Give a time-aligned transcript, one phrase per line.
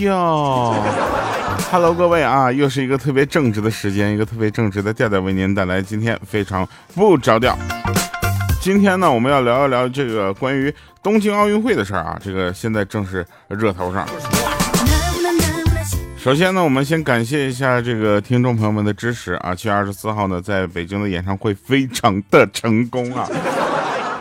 [0.00, 0.74] 哟
[1.70, 7.56] ，Hello，各位啊，又是一个特别正直的时间，一个特别正直的调调为您带来今天非常不着调。
[8.62, 14.06] 今天呢，我们要聊一聊这个关于东京奥运会的事儿啊，这个现在正是热头上。
[16.16, 23.28] 首先呢，我们先感谢一下这个听众朋友们的支持啊，七月二十四号呢，在北京的演唱会非常的成功啊。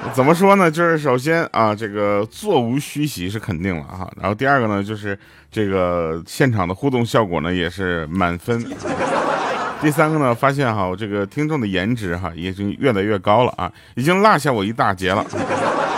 [0.13, 0.69] 怎么说呢？
[0.69, 4.09] 就是首先啊，这个座无虚席是肯定了哈。
[4.19, 5.17] 然后第二个呢，就是
[5.51, 8.63] 这个现场的互动效果呢也是满分。
[9.81, 15.25] 第三个呢，发现哈，这个听众的颜值哈已经越来越高了啊，已经落下我一大截了。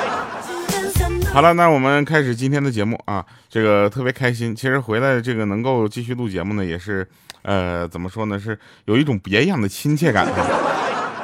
[1.34, 4.55] 好了，那我们开始今天的节目啊，这个特别开心。
[4.55, 7.08] 其实回来这个能够继续录节目呢，也是
[7.41, 10.28] 呃怎么说呢，是有一种别样的亲切感。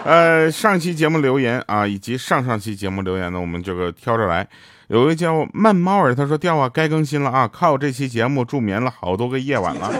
[0.09, 4.47] 呃，上期节目留言啊，以及上上期节目留言呢，我们这个挑着来。
[4.87, 9.91] 有一个叫慢猫儿，他说调啊，该更新了啊，靠这期节目助眠了好多个夜晚了。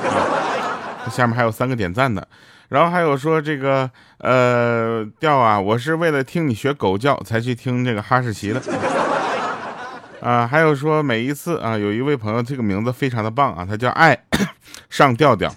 [1.11, 2.25] 下面还有三个点赞的，
[2.69, 8.61] 然后还有说这个呃调啊，我是为了听你学狗叫才去听这个哈士奇的。
[10.23, 14.17] 啊，还有说每一次啊，有一位朋友这个名字非常的棒啊，他叫爱
[14.89, 15.53] 上调调。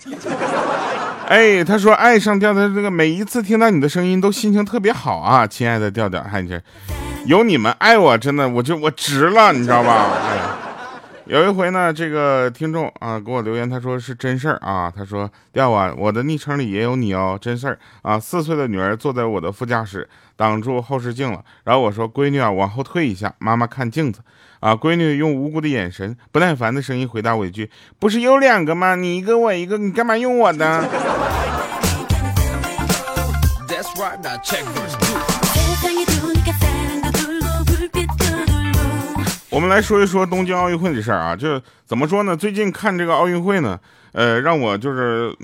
[1.31, 6.61] 哎，他说爱上调调这个每一次听到你的声音都心情特别好啊，亲爱的调调，看这
[7.25, 10.09] 有你们爱我真的我就我值了，你知道吧？
[10.25, 10.50] 哎，
[11.31, 24.21] 有一回呢，这个听众啊给我留言，他说是真事儿啊，他说调啊，我的昵称里也有你哦，真事儿啊，四岁的女儿坐在我的副驾驶，挡住后视镜了，然后我说闺女啊，往后退一下，妈妈看镜子。
[24.59, 24.77] 啊！
[24.77, 28.95] 闺女用无辜的眼神、不耐烦的声音回答我一句：“不是有两个吗？
[28.95, 30.85] 你一个我一个，你干嘛用我的？”
[39.51, 42.37] 我们来说一说东京奥运会的事儿啊，就怎么说呢？
[42.37, 43.79] 最近看这个奥运会呢，
[44.13, 45.37] 呃，让我就是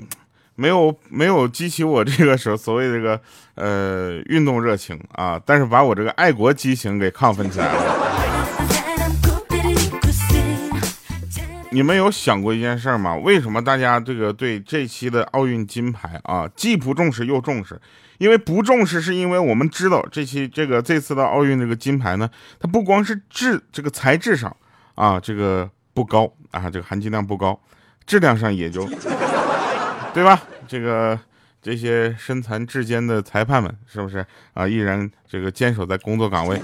[0.55, 3.19] 没有没有激起我这个所所谓这个
[3.55, 7.95] 呃运动热情啊，但是把我这个爱国激情给亢奋起来了。
[11.71, 13.13] 你们有想过一件事吗？
[13.17, 17.77] 为什么大家这个对这期的奥运金牌啊，既不重视又重视？
[18.17, 22.29] 因为不重视，是因为我们知道这期这个这次的奥运这个金牌呢，
[22.59, 24.55] 它不光是质这个材质上
[24.95, 27.59] 啊，这个不高啊，这个含金量不高，
[28.05, 28.87] 质量上也就
[30.13, 30.41] 对吧？
[30.67, 31.19] 这个
[31.61, 34.67] 这些身残志坚的裁判们，是不是啊？
[34.67, 36.59] 依然这个坚守在工作岗位。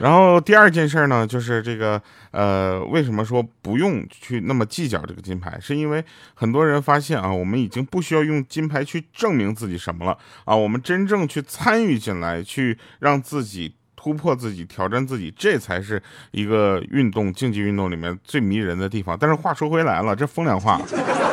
[0.00, 2.00] 然后第二件事呢，就是这个，
[2.30, 5.58] 呃，为什么说不用去那么计较这个金牌？
[5.60, 6.04] 是因为
[6.34, 16.00] 很多人发现啊，我们已经不需要用金牌去证明自己什么了啊，我们真正去参与进来，去让自己突破自己、挑战自己，这才是
[16.30, 19.18] 一个运动竞技运动里面最迷人的地方。
[19.18, 20.80] 但是话说回来了，这风凉话，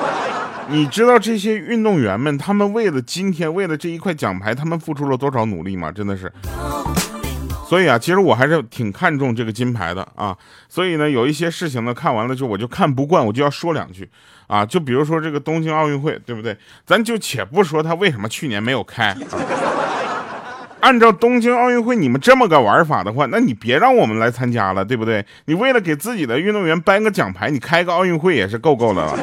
[0.70, 5.92] 你知道这些运动员们，他们为了今天，为了这一块奖牌，他们付出了多少努力吗？
[5.92, 6.34] 真的是。
[7.68, 10.38] 所以啊，其实我还是挺看重这个金牌的啊。
[10.70, 14.08] 所以呢，有一些事情呢，看完了就我就看不惯，我就要说两句
[14.48, 14.64] 啊。
[14.64, 16.56] 就比如说这个东京奥运会，对不对？
[16.86, 19.18] 咱就且不说他为什么去年没有开。
[20.82, 25.26] 按照东京奥运会你们这么个玩法的话，那你别让我们来参加了，对不对？
[25.46, 29.18] 你为了给自己的运动员颁个奖牌，你开个奥运会也是够够的了，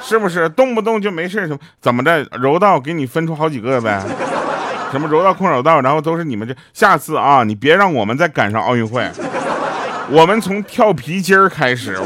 [0.00, 0.48] 是不是？
[0.48, 4.02] 动不动就没事什么怎么的柔道给你分出好几个呗。
[4.92, 6.54] 什么柔道、空手道，然后都是你们这。
[6.72, 9.06] 下次啊，你别让我们再赶上奥运会。
[10.08, 11.98] 我们从跳皮筋儿开始，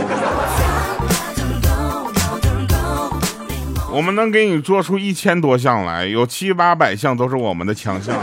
[3.93, 8.17] 我们能给你做出一千多项来，有七八百项都是我们的强项。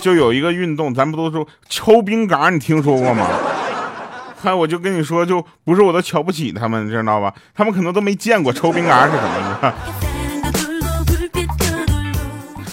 [0.00, 3.26] 就有一个运动，咱不都说抽冰嘎，你听说过吗？
[4.40, 7.34] 嗨，我就跟你说，就不是我都瞧不起他们，你知道吧？
[7.54, 9.74] 他们可能都没见过抽冰嘎是什么的。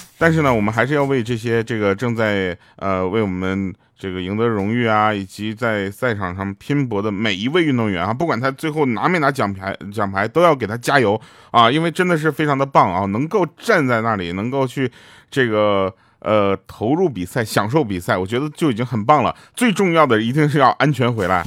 [0.19, 11.19] 但是呢，我们还是要为这些这个正在呃为我们这个赢得荣誉啊，以及在赛场上拼搏的每一位运动员啊，不管他最后拿没拿奖牌，奖牌都要给他加油
[11.49, 11.71] 啊！
[11.71, 14.91] 因为真的是非常的棒啊，能够站在那里，能够去
[15.31, 15.91] 这个。
[16.25, 19.35] 呃，投入比赛，享受比赛，我觉得就已经很棒了。
[19.55, 21.45] 最重要的一定是要安全回来。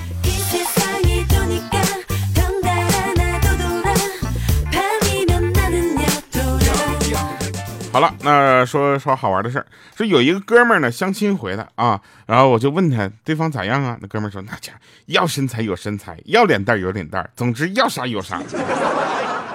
[7.91, 9.67] 好了，那说说好玩的事儿，
[9.97, 13.99] 说有一个哥们儿呢相亲回来啊，然后我就问他对方咋样啊？
[14.01, 14.73] 那哥们儿说那家
[15.07, 18.41] 要身材有身材，要脸蛋有脸蛋，总之要啥有啥。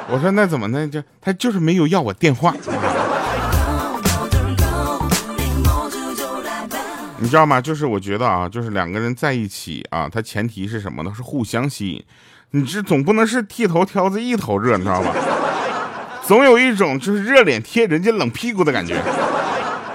[0.10, 0.86] 我说那怎么呢？
[0.86, 2.54] 就他就是没有要我电话。
[7.24, 7.62] 你知道吗？
[7.62, 11.14] 就是我觉得啊，就是两个人在一起啊，它前提是什么呢？
[11.16, 12.04] 是互相吸引。
[12.52, 15.16] 你这总不能是剃头挑子一头热，你知道吧？
[16.26, 19.02] 总有一种就是热脸贴人家冷屁股的感觉，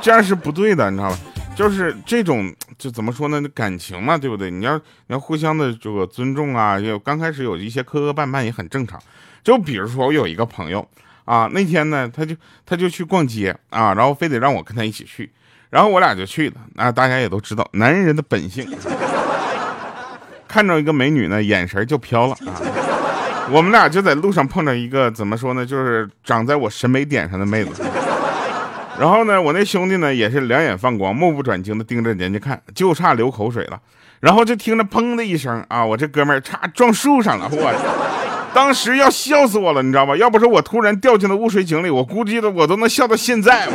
[0.00, 1.18] 这样是不对的，你知道吧？
[1.54, 3.42] 就是这种，就怎么说呢？
[3.54, 4.50] 感情嘛，对不对？
[4.50, 8.98] 你要你要互相的这个尊重啊，有刚开始有一些磕磕绊绊也很正常。
[9.44, 10.88] 就比如说我有一个朋友
[11.26, 12.34] 啊，那天呢，他就
[12.64, 15.30] 他就去逛街啊，然后非得让我跟他一起去，
[15.70, 16.54] 然后我俩就去了。
[16.74, 18.66] 那大家也都知道，男人的本性，
[20.48, 22.56] 看着一个美女呢，眼神就飘了啊。
[23.50, 27.82] 我们俩就在路上碰着一个怎么说呢，就是长在我审美点上的妹子。
[28.98, 33.78] 然后呢，我那兄弟呢也是两眼放光，目不转睛的盯着人家看，就差流口水了。
[34.20, 40.16] 然后就听着砰的一声啊，我这哥们儿差撞树上了，我当时要笑死我了，你知道吧？
[40.16, 43.68] 要不是我突然掉进了污水井里，我估计的我都能笑到现在。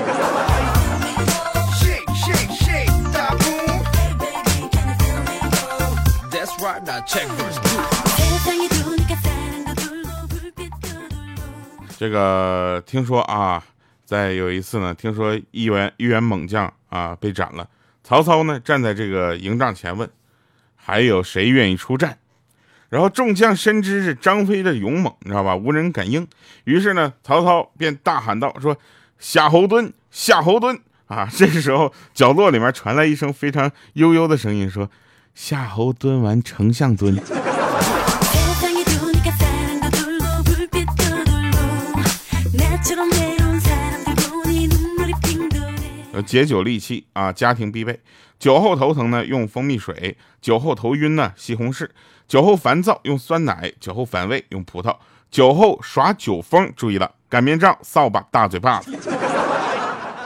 [11.98, 13.64] 这个听说啊。
[14.06, 17.68] 在有一次呢，听说一员一员猛将啊被斩了，
[18.04, 20.08] 曹操呢站在这个营帐前问，
[20.76, 22.20] 还有谁愿意出战？
[22.90, 25.56] 然后众将深知是张飞的勇猛，你知道吧？
[25.56, 26.28] 无人敢应。
[26.66, 28.78] 于是呢，曹操便大喊道：“说
[29.18, 34.88] 夏侯惇，夏侯惇啊！”这时候，角落里面传来一声非常悠悠的声音，说
[35.34, 37.20] ：“夏侯惇完丞相蹲。”
[46.26, 48.00] 解酒利器啊，家庭必备。
[48.40, 51.88] 酒后头疼呢，用蜂蜜水；酒后头晕呢，西红柿；
[52.28, 54.96] 酒后烦躁用酸奶；酒后反胃用葡萄；
[55.30, 58.98] 酒后耍酒疯，注意了，擀面杖、扫把、大嘴巴子。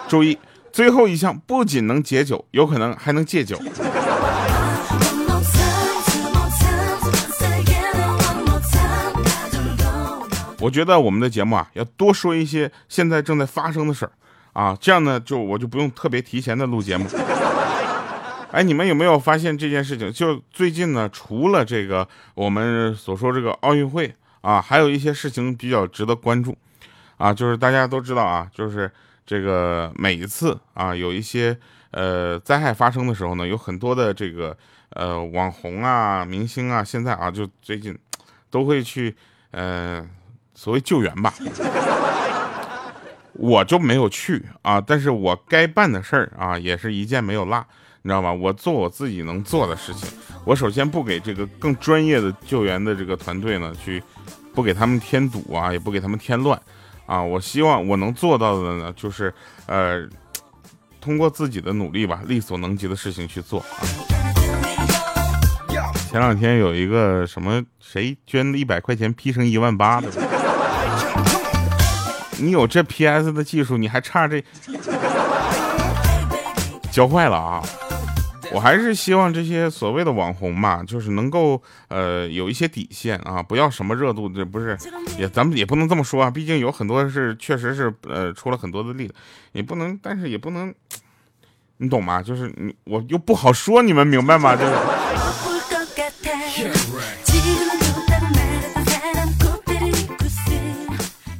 [0.07, 0.37] 注意，
[0.71, 3.59] 最后一项不仅能解酒，有可能还能戒酒。
[10.67, 14.11] 我觉得我们的节目啊，要多说一些现在正在发生的事儿。
[14.51, 17.07] 啊，这样呢，就我就不用特别提前的录节目。
[18.51, 20.11] 哎，你们有没有发现这件事情？
[20.11, 22.05] 就最近呢，除了这个
[22.35, 26.57] 我们所说这个奥运会啊，还有一些事情比较值得关注。
[27.15, 28.91] 啊，就是大家都知道啊，就是
[29.25, 31.57] 这个每一次啊，有一些
[31.91, 34.57] 呃灾害发生的时候呢，有很多的这个
[34.89, 37.97] 呃网红啊、明星啊，现在啊，就最近
[38.49, 39.15] 都会去
[39.51, 40.05] 呃
[40.57, 41.31] 所谓救援吧。
[43.33, 47.63] 我就没有去啊，但是我该办的事儿啊，也是一件没有落，
[48.01, 48.33] 你知道吗？
[48.33, 50.09] 我做我自己能做的事情。
[50.43, 54.01] 我首先不给这个更专业的救援的这个团队呢，去
[54.55, 56.59] 不给他们添堵啊，也不给他们添乱
[57.05, 57.21] 啊。
[57.21, 59.31] 我希望我能做到的呢，就是
[59.67, 60.03] 呃，
[60.99, 63.85] 通过自己的努力吧，力所能及的事情去做啊。
[66.09, 70.09] 前两天有一个什么谁捐了一百块钱批成一万八的。
[72.39, 74.43] 你有这 PS 的技术，你还差这
[76.91, 77.63] 教坏了啊！
[78.53, 84.77] 我还是希望这些所谓的网红嘛，就是能够呃有一些底线啊，不要什么热度，这不是
[85.17, 89.11] 也咱们也不能这么说啊，毕竟有很多是确实是呃出了很多的力，
[89.51, 90.73] 也不能，但是也不能，
[91.77, 92.21] 你懂吗？
[92.21, 94.55] 就是你我又不好说，你们明白吗？
[94.55, 94.73] 就是。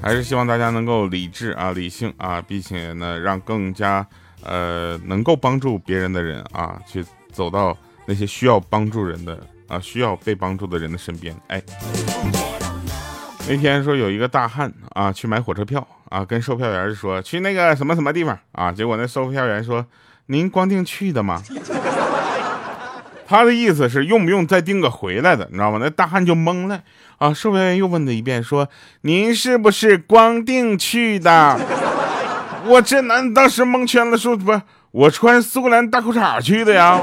[0.07, 4.07] 还是希望大家能够理智啊、理性啊，并且呢，让更加
[4.41, 9.37] 呃能够帮助别人的人啊，去走到那些需要帮助人的
[9.67, 11.35] 啊、需要被帮助的人的身边。
[11.47, 11.61] 哎，
[13.49, 19.85] 那天说有一个大汉啊去买火车票啊，跟售票员说去那个什么什么地方啊，结果那售票员说
[20.27, 21.43] 您光订去的吗？
[23.29, 25.79] 他的意思是用不用再订个回来的，你知道吗？
[25.81, 26.79] 那大汉就懵了
[27.17, 27.33] 啊！
[27.33, 28.69] 售票员又问了一遍，说
[29.03, 31.59] ：“您是不是光订去的？”
[32.65, 37.01] 我这男当时蒙圈了，说：“不，我穿苏格兰大裤衩去的呀。”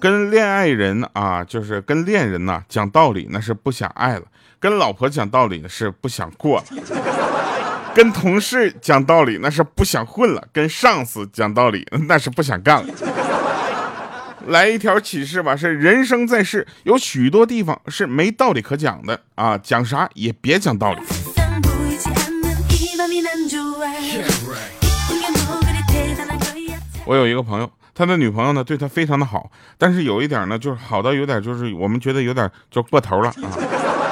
[0.00, 4.22] 跟恋爱人啊，就是跟恋人呐讲道理，那是不想爱了；
[4.58, 6.64] 跟老婆讲道理是不想过了；
[7.94, 12.94] 跟同事讲道理那是不想混了；跟上司讲道理那是不想干了。
[14.46, 21.00] 来一条启示吧，是人生在世有许多地方是没道理可讲的啊，讲啥也别讲道理。
[27.04, 27.70] 我有一个朋友。
[28.00, 33.34] 他的女朋友呢，对他非常的好，但是有一点呢，就是好到有点，就是我们觉得有点就过头了啊。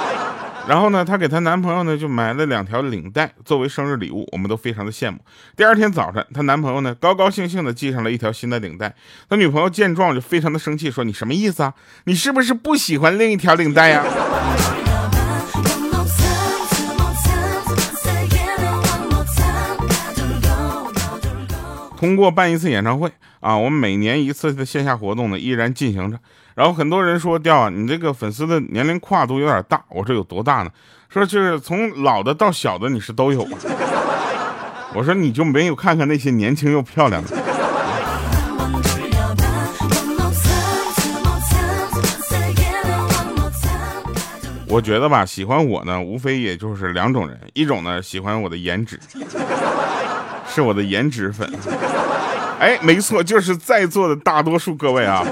[0.69, 5.17] 然后呢，她给她男朋友呢就买了两条领带作为生日礼物，我们都非常的羡慕。
[5.57, 8.95] 第二天早晨，她男朋友呢高高兴兴的系上了一条新的领带，
[9.27, 11.73] 她女朋友见状就非常的生气，说：“你什么意思啊？
[12.05, 14.05] 你是不是不喜欢另一条领带呀？”
[21.99, 26.17] 通过办一次演唱会啊，我们每年一次的线下活动呢依然进行着。
[26.55, 29.83] 然后很多人说调啊，你这个粉丝的年龄跨度有点大。
[29.89, 30.71] 我说有多大呢？
[31.09, 33.51] 说就是从老的到小的你是都有啊。
[34.95, 37.37] 我说你就没有看看那些年轻又漂亮的？
[44.69, 49.01] 我觉得吧，喜欢我呢，无非也就是两种人，一种呢喜欢我的颜值。
[50.59, 51.49] 是我的颜值粉，
[52.59, 55.25] 哎，没错，就是在座的大多数各位啊。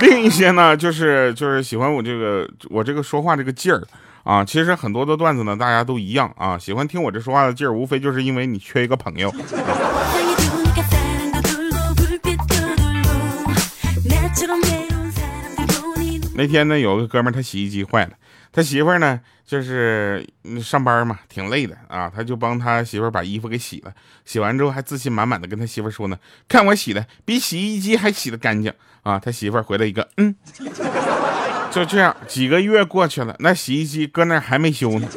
[0.00, 3.80] 另一些呢，就是就是喜欢我这个我这个说话这个劲儿
[4.24, 4.44] 啊。
[4.44, 9.32] 其实很多的段子呢，大家都一样啊，喜欢听我这说话的劲儿，无非就是因为你缺一个朋友。
[16.34, 18.10] 那天呢，有个哥们儿他洗衣机坏了。
[18.52, 20.26] 他媳妇儿呢，就是
[20.62, 23.92] 上班嘛，挺累的啊，他就帮他媳妇儿把衣服给洗了。
[24.24, 30.34] 洗完之后还自信满满的跟他媳妇儿说呢：“看我洗的比洗衣机还洗的干净啊！”他媳妇儿回了一个：“嗯。”
[31.70, 35.08] 就这样，几个月过去了，那洗衣机搁那还没修呢。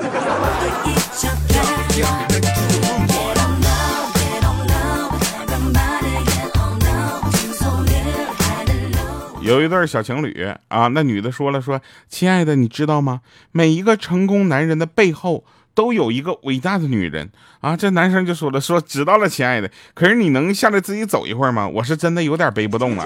[9.43, 13.19] 有一对小情侣啊，那女的说了说，亲爱的，你知道吗？
[13.51, 17.75] 每一个成功男人的背后都有一个伟大的女人啊。
[17.75, 19.69] 这男生就说了说，知道了，亲爱的。
[19.93, 21.67] 可是你能下来自己走一会儿吗？
[21.67, 23.05] 我是真的有点背不动了。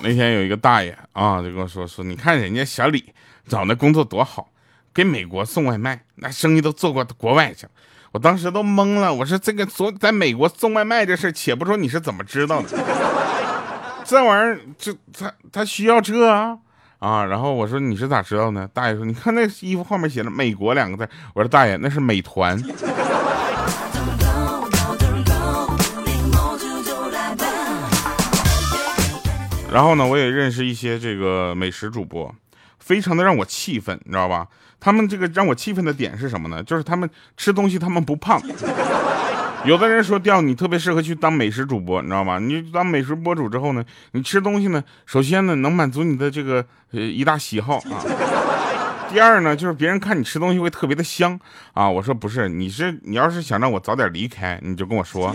[0.00, 3.04] 那天有一个大爷啊，就跟我说说，你看人家小李
[3.48, 4.48] 找那工作多好。
[4.94, 7.72] 给美国送外卖，那生意都做过国外去了，
[8.12, 9.12] 我当时都懵了。
[9.12, 12.68] 我说这个做在美国送外卖这事，且不说你是怎么知道的，
[14.04, 16.58] 这玩意儿就他他需要这啊
[16.98, 17.24] 啊！
[17.24, 18.68] 然后我说你是咋知道呢？
[18.72, 21.10] 大爷说你看那衣服后面写着“美国”两个字。
[21.34, 22.56] 我说大爷那是美团。
[29.72, 32.32] 然后呢，我也认识一些这个美食主播。
[32.78, 34.46] 非常的让我气愤，你知道吧？
[34.84, 36.60] 他们这个让我气愤的点是什么呢？
[36.64, 38.42] 就是他们吃东西他们不胖。
[39.64, 42.40] 有的人说调你特别适合去当美食主播，你知道吗？
[42.40, 48.02] 你当美食博主之后呢，你吃东西呢，首先呢能满足你的这个呃一大喜好啊。
[49.08, 51.38] 第二呢，就是别人看你吃东西会特别的香
[51.74, 51.88] 啊。
[51.88, 55.32] 我说不是，你是你要是想让我早点离开，你就跟我说。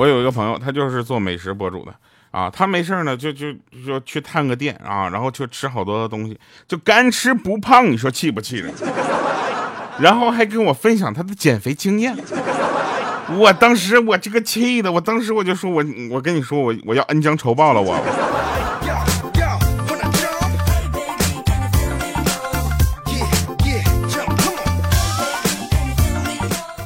[0.00, 1.92] 我有一个朋友，他就是做美食博主的
[2.30, 2.48] 啊。
[2.48, 3.52] 他没事呢，就就
[3.84, 8.72] 就去探个店啊，然后就吃好多的东西，就干吃不胖，你说气不气人？
[10.00, 12.16] 然后还跟我分享他的减肥经验。
[13.36, 17.94] 我当时我这个气的，我当时我就说我我跟你说我我要恩将仇报了我。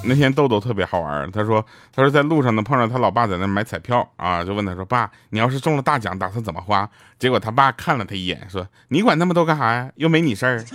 [0.06, 6.86] 那天豆豆特别好玩，他说：“他说在路上呢碰上他老爸在那买彩票啊，就问他说：‘爸，你要是中了大奖，打算怎么花？’
[7.18, 9.90] 结果他爸看了他一眼，说：‘你管那么多干啥呀？
[9.96, 10.62] 又没你事儿。’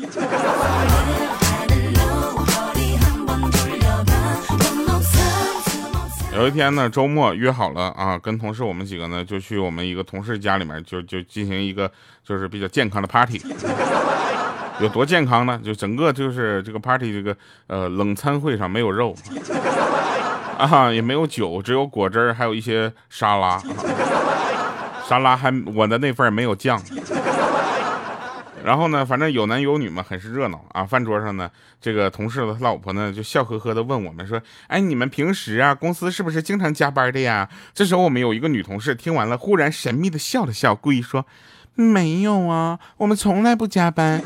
[6.35, 11.91] 有一天呢，周末约好了啊，跟同事我们几个呢就去我们一个同事家里面，就就进行一个
[12.23, 13.39] 就是比较健康的 party。”
[14.79, 15.59] 有多健康呢？
[15.63, 17.35] 就整个就是这个 party 这个
[17.67, 19.13] 呃冷餐会上没有肉
[20.57, 23.61] 啊，也没有酒，只有果汁还有一些沙拉。
[25.07, 26.81] 沙拉还我的那份没有酱。
[28.61, 30.83] 然后呢，反正有男有女嘛，很是热闹啊。
[30.83, 31.49] 饭桌上呢，
[31.81, 41.25] 这个同事的他老婆呢就笑呵呵的问我们说：“哎，你们平时啊公司是不是经常加班的呀？”这时候我们有一个女同事听完了，忽然神秘的笑了笑，故意说
[41.73, 44.21] ：“没有啊，我们从来不加班。”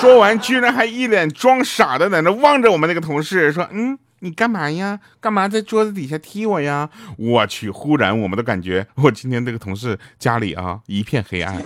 [0.00, 5.00] 说完，居然还一脸装傻的在那望着我们那个同事，说：“嗯，你干嘛呀？
[5.20, 6.88] 干嘛在桌子底下踢我呀？”
[7.18, 7.70] 我去！
[7.70, 11.62] 忽然，我们都感觉我今天这个同事家里啊一片黑暗。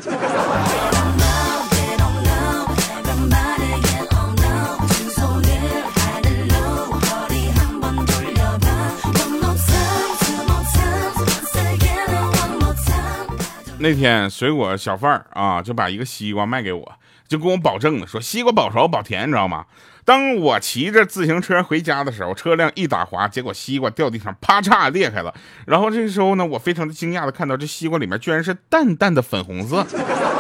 [13.83, 16.93] 那天水果小贩儿啊就把一个西瓜卖给我。
[17.31, 19.65] 就跟我保证了，说西瓜保熟保甜，你知道吗？
[20.05, 25.33] 当我骑着自行车回家的时候，车辆一打滑，结果西瓜掉地上，啪嚓裂开了。
[25.65, 29.87] 然后这个时候呢，我非常的惊讶的看到这西瓜里面居然是淡淡的粉红色，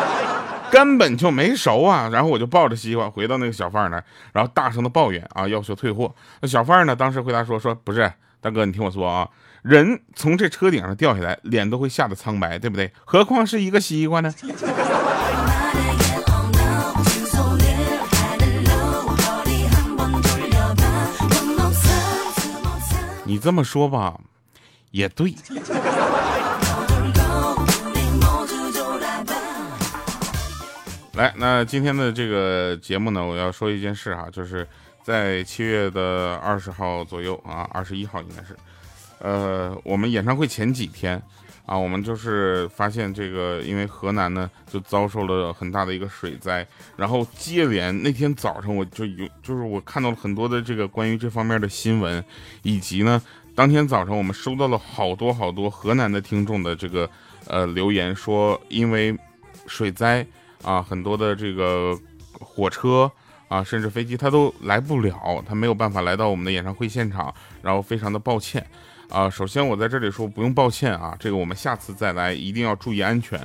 [0.72, 2.08] 根本就没熟啊。
[2.12, 6.12] 然后我就抱着西瓜回到那个小贩那儿，然后大声的抱怨啊，要求退货。
[6.40, 9.28] 那小贩呢，当时回答说说不是，大哥你听我说啊，
[9.62, 12.90] 人从这车顶上掉下来，脸都会吓得苍白，对不对？
[13.04, 14.34] 何况是一个西瓜呢？
[23.30, 24.18] 你这么说吧，
[24.90, 25.32] 也对。
[31.12, 34.66] 来，那今天的这个节目呢，我要说一件事哈，就是
[35.04, 38.56] 在七月的二十号左右啊，二十一号应该是，
[39.20, 41.22] 呃，我们演唱会前几天。
[41.70, 52.24] 啊，我们就是发现这个，因为河南呢就遭受了很大的一个水灾，然后接连那天早上我就有，就是我看到了很多的这个关于这方面的新闻，
[52.62, 53.22] 以及呢，
[53.54, 57.08] 当天早上我们收到了好多好多河南的听众的这个
[57.46, 59.16] 呃留言，说因为
[59.68, 60.26] 水灾
[60.64, 61.96] 啊，很多的这个
[62.32, 63.08] 火车
[63.46, 68.66] 啊，甚至飞机它都来不了，它没有办法来到我们的演唱会现场，然后非常的抱歉。
[69.10, 73.40] 啊，首先我在这里说不用抱歉啊，这个我们下次再来一定要注意安全。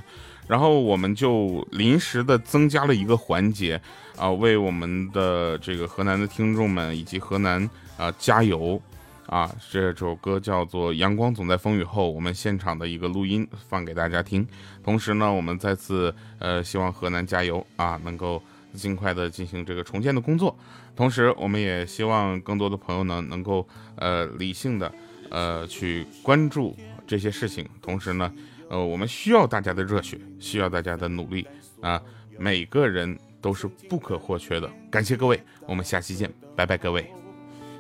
[0.48, 3.82] 然后我们就临时的增加了一个环节
[4.16, 7.68] 啊，为我们的这个河南的听众们以及河南
[7.98, 8.80] 啊加油
[9.26, 9.52] 啊！
[9.72, 14.48] 这首歌叫做《阳光总在风雨后》，我们现场的一个录音放给大家听。
[14.84, 18.40] 同时呢，我们再次呃希望河南加油啊，能够
[18.76, 20.56] 尽快的进行这个重建的工作。
[20.96, 24.94] 同时，我们也希望更多的朋友呢能够呃理性的。
[25.30, 28.32] 呃，去关注这些事情，同时呢，
[28.70, 31.48] 呃，我们需要大家的热血，需要大家的努力
[31.82, 32.02] 啊！
[32.38, 34.70] 每个人都是不可或缺的。
[34.92, 37.10] 感谢各位，我们下期见，拜拜，各位。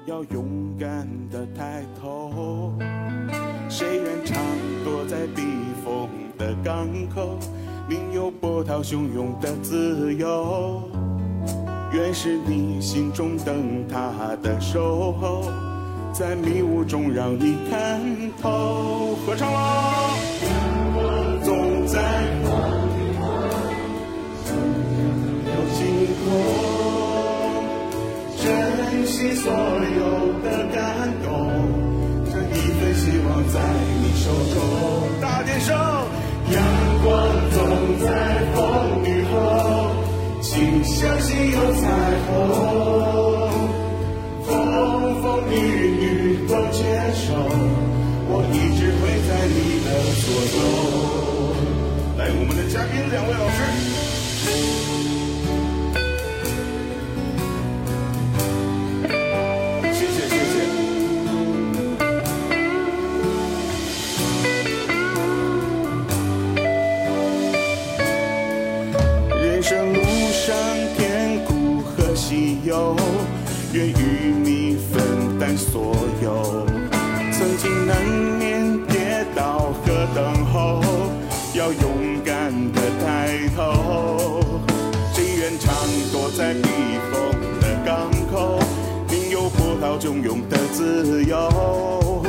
[0.05, 2.77] 要勇敢的抬头，
[3.67, 4.37] 谁愿常
[4.83, 5.41] 躲在避
[5.83, 7.39] 风的港口？
[7.89, 10.89] 宁有波涛汹涌的自由，
[11.91, 15.51] 愿是你心中灯塔的守候。
[16.17, 17.99] 在迷雾中让你看
[18.41, 19.57] 透，合唱喽！
[20.95, 21.01] 我
[21.43, 21.99] 总在
[25.45, 25.83] 有星
[26.23, 26.25] 空，
[28.39, 28.47] 珍
[29.05, 29.99] 惜所有
[30.41, 31.27] 的感动，
[32.31, 33.59] 这一份希望在
[33.99, 34.23] 你手
[34.55, 34.55] 中。
[35.19, 35.75] 大点声！
[36.49, 36.55] 阳
[37.03, 37.11] 光
[37.51, 37.59] 总
[37.99, 38.07] 在
[38.55, 38.55] 风
[39.03, 39.35] 雨后，
[40.41, 41.83] 请相信有彩
[42.29, 43.24] 虹。
[45.25, 46.77] 风雨雨都接
[47.15, 47.33] 受，
[48.29, 49.87] 我一直会在你的
[50.21, 50.57] 左右。
[52.15, 53.57] 来，我们的嘉宾两位老师，
[59.91, 60.53] 谢谢谢谢。
[69.41, 69.99] 人生路
[70.45, 70.45] 上
[70.95, 70.99] 甜
[71.45, 72.95] 苦和喜忧。
[73.73, 74.64] 愿与你
[75.57, 76.65] 所有，
[77.31, 77.95] 曾经难
[78.37, 80.81] 免跌倒和等候，
[81.53, 84.41] 要勇敢的抬头。
[85.13, 85.73] 谁愿常
[86.11, 86.67] 躲在避
[87.11, 88.59] 风的港口，
[89.09, 92.23] 宁有波涛汹涌的自由。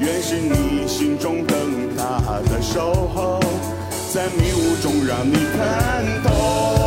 [0.00, 3.40] 愿是你心中灯塔的守候，
[4.12, 6.81] 在迷雾中让你看透。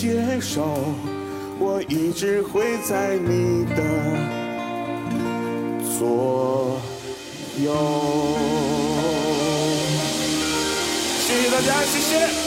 [0.00, 0.62] 接受
[1.58, 3.76] 我一直会在你的
[5.98, 6.80] 左
[7.62, 7.74] 右。
[11.20, 12.39] 谢谢大家谢谢。